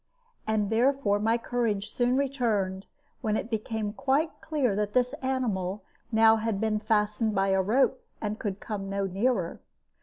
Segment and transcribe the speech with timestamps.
[0.47, 2.87] And therefore my courage soon returned,
[3.21, 8.03] when it became quite clear that this animal now had been fastened with a rope,
[8.19, 9.59] and could come no nearer.